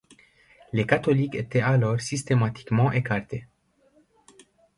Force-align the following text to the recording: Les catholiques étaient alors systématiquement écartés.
Les 0.73 0.87
catholiques 0.87 1.35
étaient 1.35 1.61
alors 1.61 2.01
systématiquement 2.01 2.91
écartés. 2.91 3.45